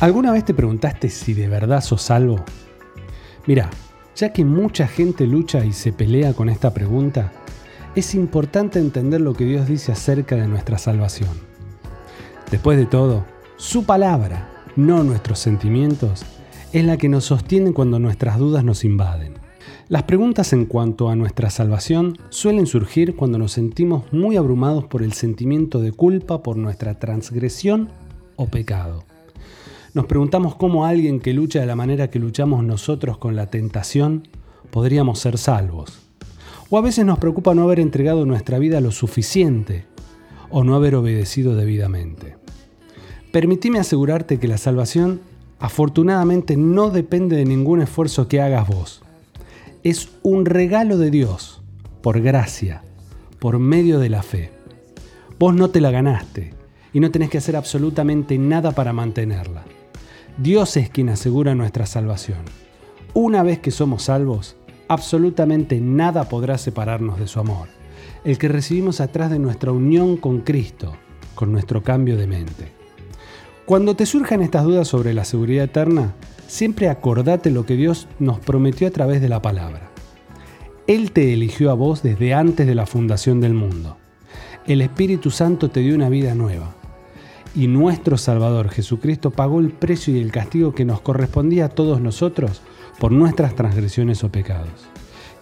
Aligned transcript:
¿Alguna 0.00 0.32
vez 0.32 0.44
te 0.44 0.54
preguntaste 0.54 1.08
si 1.08 1.34
de 1.34 1.48
verdad 1.48 1.80
sos 1.80 2.02
salvo? 2.02 2.44
Mira, 3.46 3.70
ya 4.16 4.32
que 4.32 4.44
mucha 4.44 4.88
gente 4.88 5.26
lucha 5.26 5.64
y 5.64 5.72
se 5.72 5.92
pelea 5.92 6.34
con 6.34 6.48
esta 6.48 6.74
pregunta, 6.74 7.32
es 7.94 8.14
importante 8.14 8.80
entender 8.80 9.20
lo 9.20 9.34
que 9.34 9.44
Dios 9.44 9.68
dice 9.68 9.92
acerca 9.92 10.34
de 10.34 10.48
nuestra 10.48 10.78
salvación. 10.78 11.30
Después 12.50 12.76
de 12.76 12.86
todo, 12.86 13.24
su 13.56 13.84
palabra, 13.84 14.50
no 14.74 15.04
nuestros 15.04 15.38
sentimientos, 15.38 16.24
es 16.72 16.84
la 16.84 16.96
que 16.96 17.08
nos 17.08 17.26
sostiene 17.26 17.72
cuando 17.72 18.00
nuestras 18.00 18.36
dudas 18.38 18.64
nos 18.64 18.84
invaden. 18.84 19.34
Las 19.88 20.02
preguntas 20.02 20.52
en 20.52 20.66
cuanto 20.66 21.08
a 21.08 21.14
nuestra 21.14 21.50
salvación 21.50 22.18
suelen 22.30 22.66
surgir 22.66 23.14
cuando 23.14 23.38
nos 23.38 23.52
sentimos 23.52 24.12
muy 24.12 24.36
abrumados 24.36 24.86
por 24.86 25.04
el 25.04 25.12
sentimiento 25.12 25.80
de 25.80 25.92
culpa 25.92 26.42
por 26.42 26.56
nuestra 26.56 26.98
transgresión 26.98 27.90
o 28.36 28.46
pecado. 28.46 29.04
Nos 29.94 30.06
preguntamos 30.06 30.56
cómo 30.56 30.86
alguien 30.86 31.20
que 31.20 31.32
lucha 31.32 31.60
de 31.60 31.66
la 31.66 31.76
manera 31.76 32.10
que 32.10 32.18
luchamos 32.18 32.64
nosotros 32.64 33.16
con 33.16 33.36
la 33.36 33.46
tentación 33.46 34.26
podríamos 34.72 35.20
ser 35.20 35.38
salvos. 35.38 36.00
O 36.68 36.78
a 36.78 36.80
veces 36.80 37.06
nos 37.06 37.20
preocupa 37.20 37.54
no 37.54 37.62
haber 37.62 37.78
entregado 37.78 38.26
nuestra 38.26 38.58
vida 38.58 38.80
lo 38.80 38.90
suficiente 38.90 39.84
o 40.50 40.64
no 40.64 40.74
haber 40.74 40.96
obedecido 40.96 41.54
debidamente. 41.54 42.36
Permitime 43.30 43.78
asegurarte 43.78 44.40
que 44.40 44.48
la 44.48 44.58
salvación 44.58 45.20
afortunadamente 45.60 46.56
no 46.56 46.90
depende 46.90 47.36
de 47.36 47.44
ningún 47.44 47.80
esfuerzo 47.80 48.26
que 48.26 48.40
hagas 48.40 48.66
vos. 48.66 49.00
Es 49.84 50.08
un 50.24 50.44
regalo 50.44 50.98
de 50.98 51.12
Dios, 51.12 51.62
por 52.02 52.20
gracia, 52.20 52.82
por 53.38 53.60
medio 53.60 54.00
de 54.00 54.08
la 54.08 54.24
fe. 54.24 54.50
Vos 55.38 55.54
no 55.54 55.70
te 55.70 55.80
la 55.80 55.92
ganaste 55.92 56.52
y 56.92 56.98
no 56.98 57.12
tenés 57.12 57.30
que 57.30 57.38
hacer 57.38 57.54
absolutamente 57.54 58.36
nada 58.38 58.72
para 58.72 58.92
mantenerla. 58.92 59.64
Dios 60.36 60.76
es 60.76 60.90
quien 60.90 61.10
asegura 61.10 61.54
nuestra 61.54 61.86
salvación. 61.86 62.40
Una 63.12 63.44
vez 63.44 63.60
que 63.60 63.70
somos 63.70 64.02
salvos, 64.04 64.56
absolutamente 64.88 65.80
nada 65.80 66.28
podrá 66.28 66.58
separarnos 66.58 67.20
de 67.20 67.28
su 67.28 67.38
amor, 67.38 67.68
el 68.24 68.36
que 68.36 68.48
recibimos 68.48 69.00
atrás 69.00 69.30
de 69.30 69.38
nuestra 69.38 69.70
unión 69.70 70.16
con 70.16 70.40
Cristo, 70.40 70.96
con 71.36 71.52
nuestro 71.52 71.84
cambio 71.84 72.16
de 72.16 72.26
mente. 72.26 72.72
Cuando 73.64 73.94
te 73.94 74.06
surjan 74.06 74.42
estas 74.42 74.64
dudas 74.64 74.88
sobre 74.88 75.14
la 75.14 75.24
seguridad 75.24 75.66
eterna, 75.66 76.16
siempre 76.48 76.88
acordate 76.88 77.52
lo 77.52 77.64
que 77.64 77.76
Dios 77.76 78.08
nos 78.18 78.40
prometió 78.40 78.88
a 78.88 78.90
través 78.90 79.20
de 79.20 79.28
la 79.28 79.40
palabra. 79.40 79.92
Él 80.88 81.12
te 81.12 81.32
eligió 81.32 81.70
a 81.70 81.74
vos 81.74 82.02
desde 82.02 82.34
antes 82.34 82.66
de 82.66 82.74
la 82.74 82.86
fundación 82.86 83.40
del 83.40 83.54
mundo. 83.54 83.98
El 84.66 84.80
Espíritu 84.80 85.30
Santo 85.30 85.70
te 85.70 85.78
dio 85.78 85.94
una 85.94 86.08
vida 86.08 86.34
nueva 86.34 86.74
y 87.54 87.68
nuestro 87.68 88.18
Salvador 88.18 88.68
Jesucristo 88.68 89.30
pagó 89.30 89.60
el 89.60 89.70
precio 89.70 90.14
y 90.14 90.20
el 90.20 90.32
castigo 90.32 90.74
que 90.74 90.84
nos 90.84 91.00
correspondía 91.00 91.66
a 91.66 91.68
todos 91.68 92.00
nosotros 92.00 92.62
por 92.98 93.12
nuestras 93.12 93.54
transgresiones 93.54 94.24
o 94.24 94.30
pecados. 94.30 94.88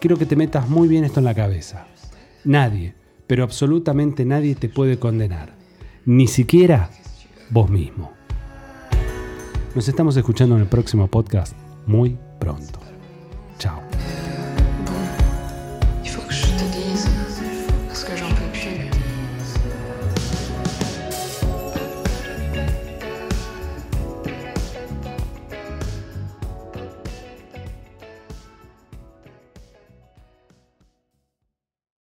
Quiero 0.00 0.16
que 0.16 0.26
te 0.26 0.36
metas 0.36 0.68
muy 0.68 0.88
bien 0.88 1.04
esto 1.04 1.20
en 1.20 1.24
la 1.24 1.34
cabeza. 1.34 1.86
Nadie, 2.44 2.94
pero 3.26 3.44
absolutamente 3.44 4.24
nadie 4.24 4.54
te 4.54 4.68
puede 4.68 4.98
condenar, 4.98 5.54
ni 6.04 6.26
siquiera 6.26 6.90
vos 7.50 7.70
mismo. 7.70 8.12
Nos 9.74 9.88
estamos 9.88 10.16
escuchando 10.16 10.56
en 10.56 10.62
el 10.62 10.68
próximo 10.68 11.06
podcast 11.06 11.56
muy 11.86 12.18
pronto. 12.38 12.80